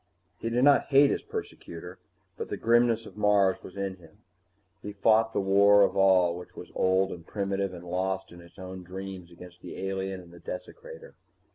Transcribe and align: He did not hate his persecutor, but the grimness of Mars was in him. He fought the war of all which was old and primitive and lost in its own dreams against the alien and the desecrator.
He 0.39 0.49
did 0.49 0.63
not 0.63 0.85
hate 0.85 1.11
his 1.11 1.21
persecutor, 1.21 1.99
but 2.35 2.49
the 2.49 2.57
grimness 2.57 3.05
of 3.05 3.17
Mars 3.17 3.61
was 3.61 3.77
in 3.77 3.97
him. 3.97 4.23
He 4.81 4.91
fought 4.93 5.31
the 5.31 5.39
war 5.39 5.83
of 5.83 5.95
all 5.95 6.35
which 6.35 6.55
was 6.55 6.71
old 6.73 7.11
and 7.11 7.23
primitive 7.23 7.71
and 7.71 7.85
lost 7.85 8.31
in 8.31 8.41
its 8.41 8.57
own 8.57 8.81
dreams 8.81 9.31
against 9.31 9.61
the 9.61 9.77
alien 9.77 10.19
and 10.19 10.33
the 10.33 10.39
desecrator. 10.39 11.13